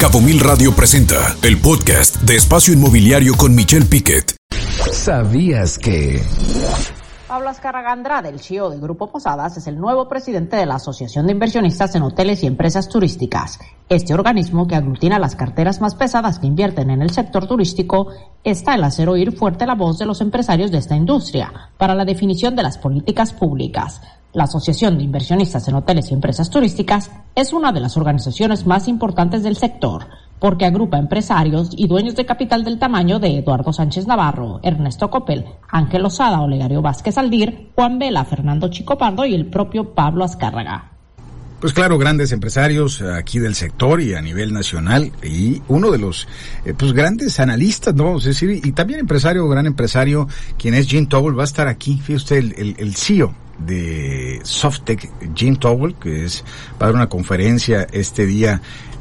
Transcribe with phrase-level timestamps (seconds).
[0.00, 4.34] Cabo Mil Radio presenta el podcast de Espacio Inmobiliario con Michelle Piquet.
[4.92, 6.22] ¿Sabías que...
[7.28, 11.32] Pablo Azcarraga del CEO de Grupo Posadas, es el nuevo presidente de la Asociación de
[11.32, 13.58] Inversionistas en Hoteles y Empresas Turísticas.
[13.90, 18.08] Este organismo, que aglutina las carteras más pesadas que invierten en el sector turístico,
[18.42, 22.06] está el hacer oír fuerte la voz de los empresarios de esta industria para la
[22.06, 24.00] definición de las políticas públicas.
[24.32, 28.86] La Asociación de Inversionistas en Hoteles y Empresas Turísticas es una de las organizaciones más
[28.86, 30.06] importantes del sector
[30.38, 35.44] porque agrupa empresarios y dueños de capital del tamaño de Eduardo Sánchez Navarro, Ernesto Coppel,
[35.68, 40.92] Ángel Osada, Olegario Vázquez Aldir, Juan Vela, Fernando Chico Pardo y el propio Pablo Azcárraga.
[41.60, 46.26] Pues claro, grandes empresarios aquí del sector y a nivel nacional y uno de los
[46.64, 48.16] eh, pues grandes analistas, ¿no?
[48.16, 51.98] Es decir, y también empresario, gran empresario, quien es Jim Towell, va a estar aquí,
[51.98, 53.34] fíjese usted, el, el, el CEO
[53.66, 56.44] de Softec, Jim Towell, que es
[56.80, 58.60] va a dar una conferencia este día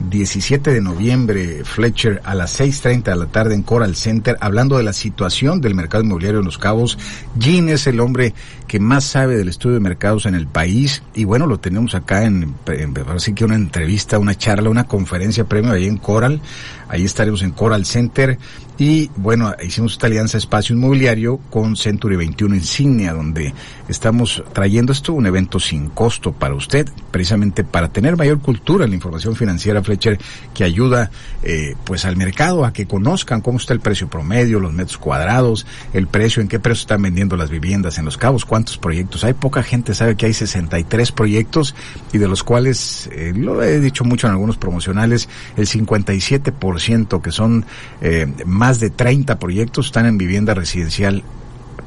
[0.09, 4.83] 17 de noviembre, Fletcher, a las 6.30 de la tarde en Coral Center, hablando de
[4.83, 6.97] la situación del mercado inmobiliario en Los Cabos.
[7.37, 8.33] Jim es el hombre
[8.67, 12.23] que más sabe del estudio de mercados en el país y bueno, lo tenemos acá
[12.23, 16.41] en, en así que una entrevista, una charla, una conferencia premio ahí en Coral.
[16.87, 18.39] Ahí estaremos en Coral Center
[18.79, 23.53] y bueno, hicimos esta alianza espacio inmobiliario con Century 21 Insignia, donde
[23.89, 28.91] estamos trayendo esto un evento sin costo para usted, precisamente para tener mayor cultura en
[28.91, 30.17] la información financiera Fletcher,
[30.53, 31.11] que ayuda
[31.43, 35.67] eh, pues al mercado a que conozcan cómo está el precio promedio, los metros cuadrados,
[35.91, 39.33] el precio, en qué precio están vendiendo las viviendas en los cabos, cuántos proyectos hay.
[39.33, 41.75] Poca gente sabe que hay 63 proyectos
[42.13, 45.27] y de los cuales, eh, lo he dicho mucho en algunos promocionales,
[45.57, 47.65] el 57% que son
[48.01, 51.23] eh, más más de 30 proyectos están en vivienda residencial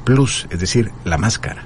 [0.03, 1.63] plus, es decir, la más cara.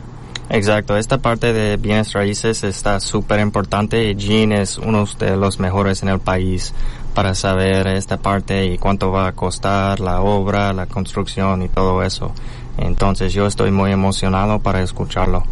[0.51, 5.59] Exacto, esta parte de bienes raíces está súper importante y Jean es uno de los
[5.59, 6.71] mejores en el país
[7.15, 12.03] para saber esta parte y cuánto va a costar la obra, la construcción y todo
[12.03, 12.31] eso.
[12.77, 15.45] Entonces yo estoy muy emocionado para escucharlo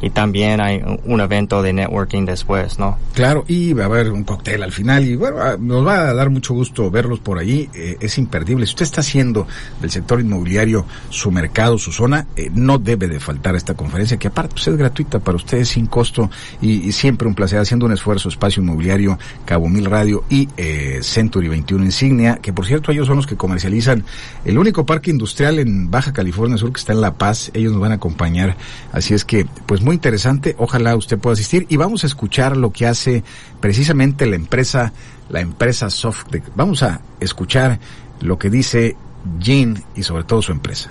[0.00, 2.98] y también hay un evento de networking después, ¿no?
[3.14, 6.14] Claro, y va a haber un cóctel al final y bueno, ah, nos va a
[6.14, 8.66] dar mucho gusto verlos por allí, eh, es imperdible.
[8.66, 9.46] Si usted está haciendo
[9.80, 14.28] del sector inmobiliario su mercado, su zona, eh, no debe de faltar esta conferencia que
[14.28, 17.92] aparte pues, es gratuita para ustedes sin costo y, y, siempre un placer haciendo un
[17.92, 23.06] esfuerzo espacio inmobiliario Cabo Mil Radio y eh, Century 21 Insignia, que por cierto ellos
[23.06, 24.04] son los que comercializan
[24.44, 27.80] el único parque industrial en Baja California Sur que está en La Paz, ellos nos
[27.80, 28.56] van a acompañar,
[28.92, 32.72] así es que pues muy interesante, ojalá usted pueda asistir y vamos a escuchar lo
[32.72, 33.24] que hace
[33.58, 34.92] precisamente la empresa,
[35.30, 36.44] la empresa Softec.
[36.54, 37.78] Vamos a escuchar
[38.20, 38.96] lo que dice
[39.38, 40.90] Jean y sobre todo su empresa.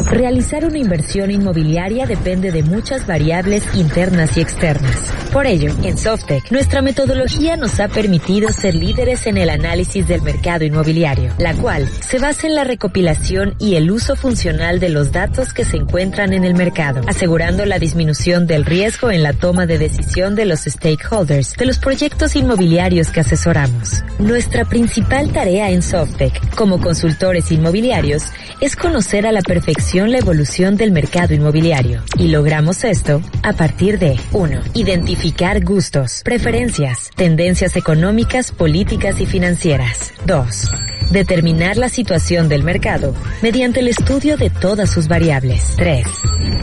[0.00, 5.12] Realizar una inversión inmobiliaria depende de muchas variables internas y externas.
[5.32, 10.22] Por ello, en Softec, nuestra metodología nos ha permitido ser líderes en el análisis del
[10.22, 15.12] mercado inmobiliario, la cual se basa en la recopilación y el uso funcional de los
[15.12, 19.66] datos que se encuentran en el mercado, asegurando la disminución del riesgo en la toma
[19.66, 24.02] de decisión de los stakeholders de los proyectos inmobiliarios que asesoramos.
[24.18, 28.24] Nuestra principal tarea en Softec, como consultores inmobiliarios,
[28.60, 32.02] es conocer a la perfección la evolución del mercado inmobiliario.
[32.16, 34.60] Y logramos esto a partir de 1.
[34.74, 40.12] Identificar gustos, preferencias, tendencias económicas, políticas y financieras.
[40.24, 45.74] 2 Determinar la situación del mercado mediante el estudio de todas sus variables.
[45.76, 46.06] 3.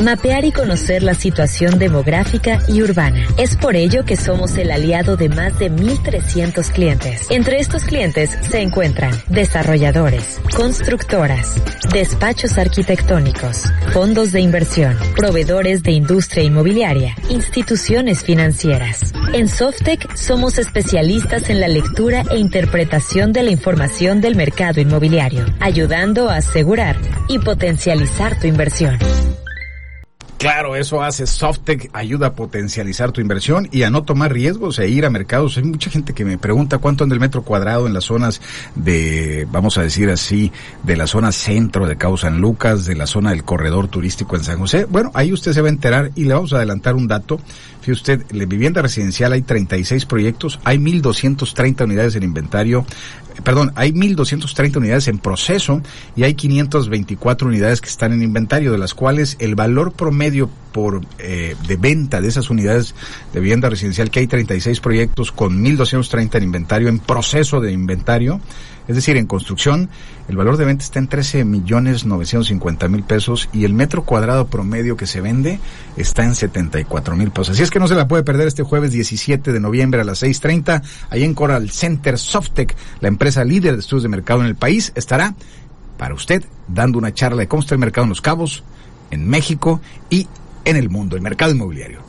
[0.02, 3.28] Mapear y conocer la situación demográfica y urbana.
[3.38, 7.28] Es por ello que somos el aliado de más de 1.300 clientes.
[7.30, 11.54] Entre estos clientes se encuentran desarrolladores, constructoras,
[11.94, 19.14] despachos arquitectónicos, fondos de inversión, proveedores de industria inmobiliaria, instituciones financieras.
[19.32, 25.46] En Softec somos especialistas en la lectura e interpretación de la información del mercado inmobiliario,
[25.60, 26.98] ayudando a asegurar
[27.28, 28.98] y potencializar tu inversión.
[30.40, 34.88] Claro, eso hace Softec, ayuda a potencializar tu inversión y a no tomar riesgos e
[34.88, 35.58] ir a mercados.
[35.58, 38.40] Hay mucha gente que me pregunta cuánto anda el metro cuadrado en las zonas
[38.74, 40.54] de, vamos a decir así,
[40.84, 44.46] de la zona centro de Cabo San Lucas, de la zona del corredor turístico en
[44.46, 44.86] San José.
[44.86, 47.38] Bueno, ahí usted se va a enterar y le vamos a adelantar un dato.
[47.81, 52.86] Fíjate usted, en vivienda residencial hay 36 proyectos, hay 1.230 unidades en inventario,
[53.44, 55.81] perdón, hay 1.230 unidades en proceso
[56.15, 61.01] y hay 524 unidades que están en inventario, de las cuales el valor promedio por
[61.18, 62.95] eh, de venta de esas unidades
[63.33, 68.39] de vivienda residencial, que hay 36 proyectos con 1.230 en inventario, en proceso de inventario,
[68.89, 69.88] Es decir, en construcción,
[70.27, 74.47] el valor de venta está en 13 millones 950 mil pesos y el metro cuadrado
[74.47, 75.59] promedio que se vende
[75.95, 77.51] está en 74 mil pesos.
[77.51, 80.24] Así es que no se la puede perder este jueves 17 de noviembre a las
[80.24, 80.81] 6.30,
[81.12, 84.91] ahí en Coral Center Softec, la empresa líder de estudios de mercado en el país,
[84.95, 85.36] estará
[86.00, 88.63] para usted dando una charla de cómo está el mercado en Los Cabos,
[89.12, 90.27] en México y
[90.65, 92.09] en el mundo, el mercado inmobiliario.